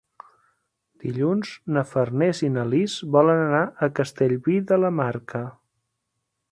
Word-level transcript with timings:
Dilluns 1.03 1.51
na 1.75 1.83
Farners 1.91 2.41
i 2.47 2.49
na 2.55 2.65
Lis 2.71 2.97
volen 3.17 3.43
anar 3.45 3.63
a 3.89 3.93
Castellví 4.01 4.59
de 4.73 4.83
la 4.85 4.95
Marca. 5.03 5.43